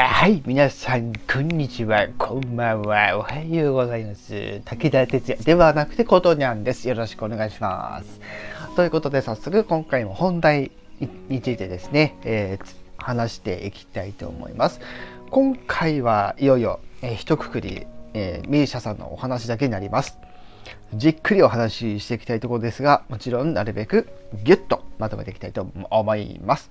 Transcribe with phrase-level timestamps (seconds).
[0.00, 4.60] はい、皆さん、こんにちは、こんばんは、おはようございます。
[4.64, 6.88] 武田哲也ではなくて、ことにゃんです。
[6.88, 8.20] よろしくお願いします。
[8.76, 10.70] ということで、早速、今回も本題
[11.28, 14.80] についてですね、えー、話していきたいと思います。
[15.30, 20.16] 今回はいよいよ、えー、一括り、えー、ミーシャさんのお話だけになります。
[20.94, 24.06] じっくりお話ししていきたいところですが、もちろんなるべく
[24.44, 26.70] ギュッとまとめていきたいと思います。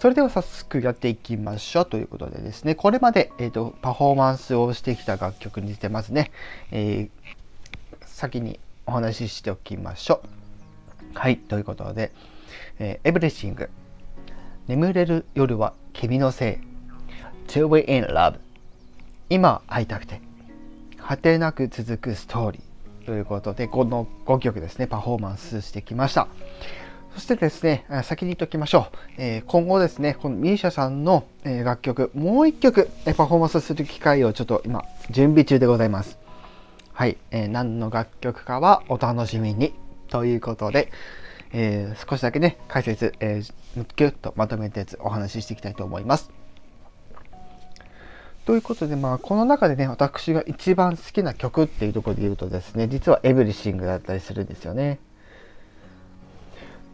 [0.00, 6.30] それでは早速やっていきましょうということでですね、これまで、えーと、パフォーマンスをしてきた楽曲についてまずね、
[6.70, 10.22] えー、先にお話ししておきましょ
[11.14, 11.18] う。
[11.18, 12.12] はい、ということで、
[12.78, 13.68] えー、エブリシング、
[14.68, 16.60] 眠れる夜は君のせ
[17.46, 18.38] い、To be in love、
[19.28, 20.22] 今会いたくて、
[20.96, 23.04] 果てなく続くストーリー。
[23.04, 26.26] ということで、この5曲ですね、パフォーマンスしてきました。
[27.14, 28.96] そしてですね、先に言っておきましょう。
[29.18, 36.18] え今後ですね、この misia さんの楽曲、もう一曲パフォーマンスする機会をちょっと今、準備中でございます。
[36.92, 39.74] はい、えー、何の楽曲かはお楽しみに。
[40.10, 40.90] ということで、
[41.52, 46.30] えー、少しだけね、解説、えー、ギュッとまとめたやつお話ししていきたいと思います。
[48.44, 54.98] ということで、まあ、この中でね、私が一番好きな曲っていうところで言うとですね、実はエブリシングだったりするんですよね。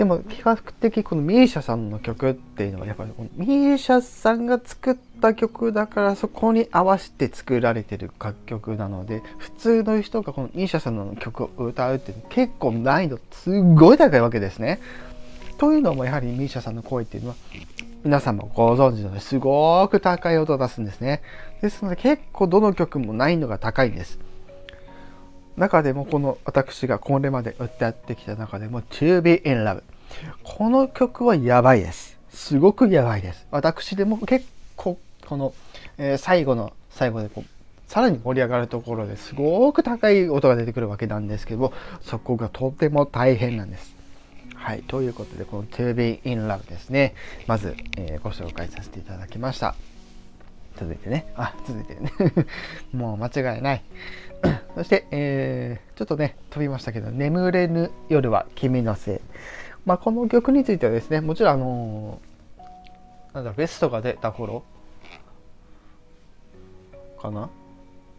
[0.00, 14.80] でも比較的この misia さんの曲っていうのはやっぱり misia さんが作った曲だからそこに合わせて作られてる楽曲なので普通の人がこの misia さんの曲を歌うって結構難易度すごい高いわけですね。
[15.58, 17.34] というのもやはり misia さんの声っていうのは
[18.02, 21.20] 皆さんもご存知のようにすごく高い音を出すんですね。
[21.60, 24.18] ですので結構どの曲も難易度が高いんです。
[25.58, 29.82] 中でもこの私がこれまで歌ってきた中でも To Be in Love
[30.42, 32.18] この曲はやばいです。
[32.30, 33.46] すごくやばいです。
[33.50, 35.54] 私でも結構この、
[35.98, 44.00] えー、最後の最後でこうさらに盛り上がるところですごく高い音が出てくるわけなんですけどそこがとても大変なんです。
[44.60, 44.82] はい。
[44.82, 47.14] ということで、この To Be in Love ですね。
[47.46, 49.74] まず、えー、ご紹介させていただきました。
[50.76, 51.32] 続いてね。
[51.34, 52.12] あ、続いてね。
[52.92, 53.82] もう間違いない。
[54.74, 59.20] そして、えー、ちょっとね、飛びましたけど、眠れぬ夜は君のせい。
[59.86, 64.62] まあ、この曲についてはですね、もちろんあのー、なんだベストが出た頃
[67.20, 67.50] かな？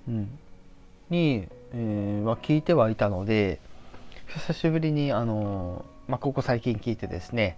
[0.07, 0.29] うん。
[1.09, 3.59] に、えー、は聞いてはいたので、
[4.27, 7.57] 久しぶりにあのー、まあ、ここ最近聞いてですね、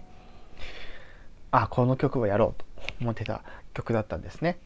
[1.50, 2.64] あ、この曲をやろうと
[3.00, 4.58] 思ってた曲だったんですね。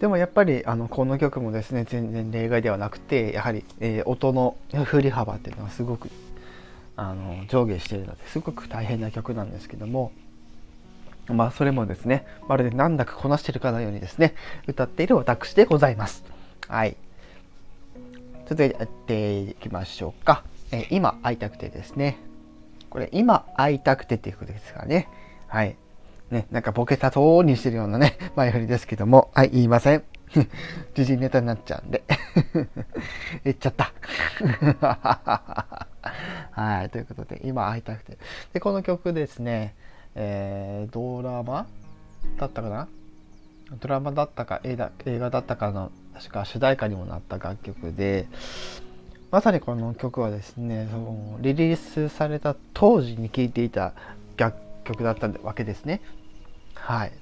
[0.00, 6.10] でもやっぱりあのこの曲もですね全然例外ではなくてやはり、えー、音の振り幅っていうのはすごく
[6.96, 10.12] あの上下しているのですごく大変な曲なんですけども
[11.28, 14.34] まあそれもですねまるで難なくこなしてるかのようにですね
[14.66, 16.24] 歌っている私でございます。
[16.68, 16.96] はい。
[18.46, 20.44] 続いてやっていきましょうか。
[20.70, 22.18] えー、今会いたくてですね。
[22.90, 25.08] これ今会いたくてっていうことですからね。
[25.46, 25.76] はい。
[26.30, 30.04] ね、なんかボケたとにしてるようなね、 前振りですけども、はい、言いません。
[30.94, 32.02] 時事ネタになっちゃうんで。
[33.44, 33.92] 言っちゃった。
[36.54, 38.18] はい、ということで、今会いたくて。
[38.52, 39.74] で、この曲ですね、
[40.14, 41.66] えー、ドラマ
[42.38, 42.88] だったかな？
[43.80, 48.28] ドラマだったか映画だったかの確か主題歌にもなった楽曲で
[49.30, 53.94] まさにこの曲はですねそのリリースされた当時に聴いていた
[54.36, 56.02] 楽曲だったわけですね。
[56.74, 57.12] はい。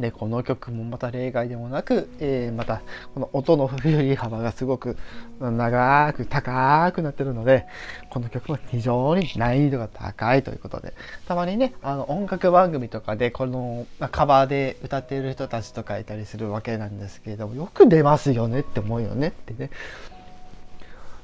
[0.00, 2.82] でこの曲もまた例外でもなく、えー、また
[3.14, 4.96] この音の振り幅がすごく
[5.38, 7.66] 長く高くなってるので
[8.08, 10.94] この曲も非常に難易度が高いということで
[11.28, 19.70] たまにねあの音楽番組とかでこのカバーで歌っている人たちとかいたりするわけなんですけれどもよく出ますよねって思うよねってね。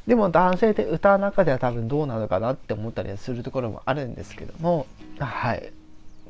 [0.06, 4.86] でも男性で歌う中では多分どうなのかなって思ったりするところもあるんですけども
[5.18, 5.72] はい。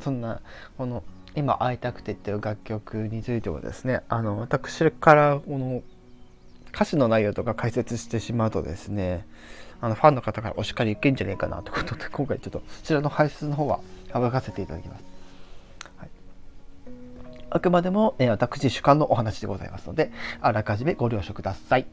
[0.01, 0.41] そんな
[0.77, 1.03] この
[1.37, 5.83] 今会いたくてっていう楽曲についてはですねあの私からこの
[6.75, 9.27] 歌詞の内容とか解説してしまうとですね
[9.81, 13.81] あのファンの方からお叱り受けんじゃねえかなということで今回ちょっとそちらの配信の方は
[14.13, 15.05] 省かせていただきます。
[17.49, 20.11] あくまでも、え私主観のお話でございますので
[20.41, 21.87] あらかじめご了承ください。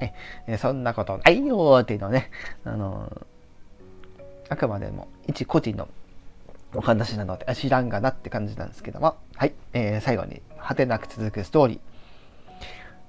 [0.00, 0.12] え
[0.46, 2.30] えそんなことないよっていうのはね
[2.64, 3.10] あの
[4.48, 5.88] あくまでも一個人の
[6.74, 11.80] お話なので、知らんがなって感じなんですけども、はい、えー、最後に、果てなく続くストーリ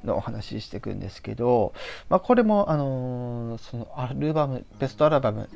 [0.04, 1.74] ーのお話ししていくんですけど、
[2.10, 5.50] まあ、これも、あのー、そのアルバム、ベストアルバム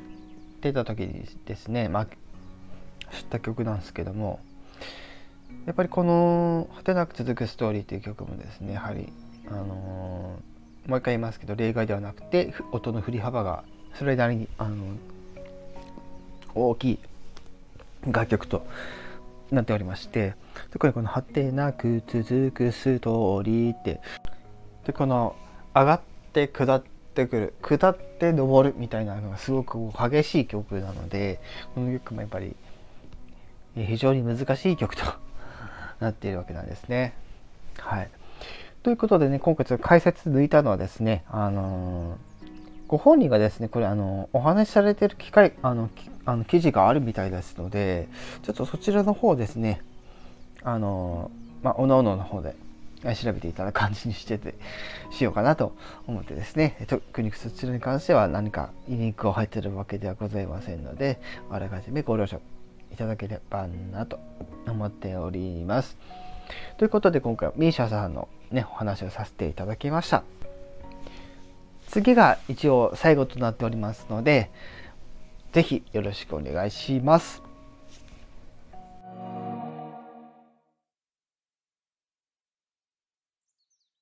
[0.60, 2.06] 出た時にですね、まあ、
[3.14, 4.40] 知った曲なんですけども、
[5.66, 9.12] やっぱりこの「果てなく続くストーリー」っていう曲もですねやはり
[9.50, 13.64] あのー、もう一回言いますけど例外ではなくて音の振り幅が
[13.98, 14.84] それなりに、あの、
[16.54, 16.98] 大きい
[18.06, 18.66] 楽曲と
[19.50, 20.34] なっておりまして
[20.70, 24.00] 特にこの「果てなく続くストーリー」って
[24.86, 25.36] でこの
[25.74, 26.00] 上がっ
[26.32, 26.82] て下っ
[27.14, 31.40] てくる下って上るみたいなのがすごく激しい曲なので
[31.74, 32.54] この曲もやっぱり
[33.74, 35.02] 非常に難しい曲と
[36.00, 37.14] なっているわけなんですね。
[37.78, 38.10] はい、
[38.82, 42.37] ということでね今回ちょっと解説抜いたのはですねあのー、
[42.88, 45.90] ご本人がですねこれあのお話しされてる機会あの
[46.24, 48.08] あの記事があるみたいですので
[48.42, 49.82] ちょっとそちらの方ですね
[50.62, 51.30] あの
[51.62, 52.56] まあおのおのの方で
[53.14, 54.54] 調べていただく感じにしてて
[55.10, 55.76] しようかなと
[56.06, 61.20] 思ってですね特にそちらに関しては何かリンクを入ってるわけではございませんので
[61.50, 62.40] あらかじめご了承
[62.92, 64.18] いただければなと
[64.66, 65.96] 思っております。
[66.78, 70.37] ということで今回は misia さんのねお話をさせていただきました。
[71.88, 74.50] 次が一応最後となっておりますので
[75.52, 77.47] 是非よろしくお願いします。